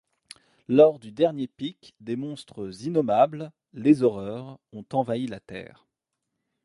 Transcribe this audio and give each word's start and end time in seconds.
Lors 0.67 0.97
du 0.97 1.11
dernier 1.11 1.45
pic, 1.47 1.93
des 1.99 2.15
monstres 2.15 2.71
innommables, 2.87 3.51
les 3.73 4.01
Horreurs, 4.01 4.57
ont 4.73 4.83
envahi 4.93 5.27
la 5.27 5.39
Terre. 5.39 5.85